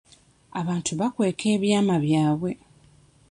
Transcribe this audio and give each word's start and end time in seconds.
Abantu 0.59 0.91
bakweka 0.99 1.45
ebyama 1.55 1.95
byabwe. 2.05 2.51